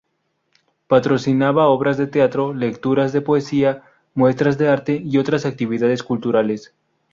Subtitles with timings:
[0.87, 3.83] Patrocinaba obras de teatro, lecturas de poesía,
[4.15, 6.73] muestras de arte y otras actividades culturales.